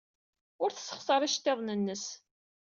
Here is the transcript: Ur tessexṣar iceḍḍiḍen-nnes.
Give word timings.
Ur 0.63 0.69
tessexṣar 0.71 1.21
iceḍḍiḍen-nnes. 1.23 2.05